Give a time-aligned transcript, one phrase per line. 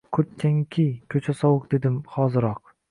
[0.17, 2.77] “Kurtkangni kiy, ko‘cha sovuq, dedim, hoziroq”